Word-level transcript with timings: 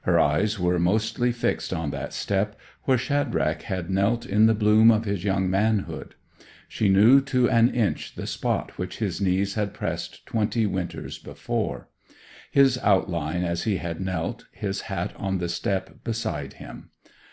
Her 0.00 0.18
eyes 0.18 0.58
were 0.58 0.80
mostly 0.80 1.30
fixed 1.30 1.72
on 1.72 1.92
that 1.92 2.12
step, 2.12 2.58
where 2.82 2.98
Shadrach 2.98 3.62
had 3.62 3.88
knelt 3.90 4.26
in 4.26 4.46
the 4.46 4.54
bloom 4.54 4.90
of 4.90 5.04
his 5.04 5.22
young 5.22 5.48
manhood: 5.48 6.16
she 6.66 6.88
knew 6.88 7.20
to 7.20 7.48
an 7.48 7.72
inch 7.72 8.16
the 8.16 8.26
spot 8.26 8.72
which 8.76 8.96
his 8.98 9.20
knees 9.20 9.54
had 9.54 9.72
pressed 9.72 10.26
twenty 10.26 10.66
winters 10.66 11.16
before; 11.20 11.88
his 12.50 12.76
outline 12.82 13.44
as 13.44 13.62
he 13.62 13.76
had 13.76 14.00
knelt, 14.00 14.46
his 14.50 14.80
hat 14.90 15.12
on 15.14 15.38
the 15.38 15.48
step 15.48 16.02
beside 16.02 16.54
him. 16.54 16.90